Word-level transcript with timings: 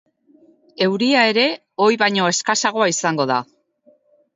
Euria 0.85 1.21
ere 1.33 1.45
ohi 1.87 2.01
baino 2.07 2.33
eskasagoa 2.33 2.93
izango 2.97 3.33
da. 3.37 3.43